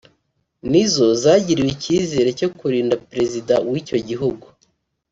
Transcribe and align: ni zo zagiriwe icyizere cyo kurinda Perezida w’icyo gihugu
ni 0.69 0.83
zo 0.93 1.07
zagiriwe 1.23 1.69
icyizere 1.75 2.29
cyo 2.39 2.49
kurinda 2.57 2.95
Perezida 3.09 3.53
w’icyo 3.69 3.97
gihugu 4.07 4.45